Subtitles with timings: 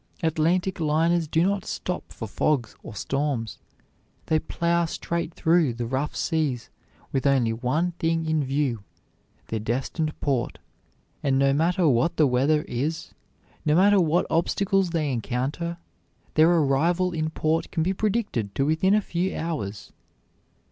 [0.23, 3.59] Atlantic liners do not stop for fogs or storms;
[4.25, 6.71] they plow straight through the rough seas
[7.11, 8.83] with only one thing in view,
[9.49, 10.57] their destined port,
[11.21, 13.13] and no matter what the weather is,
[13.63, 15.77] no matter what obstacles they encounter,
[16.33, 19.91] their arrival in port can be predicted to within a few hours.